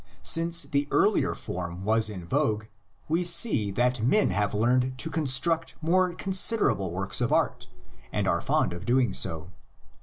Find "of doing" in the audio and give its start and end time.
8.73-9.13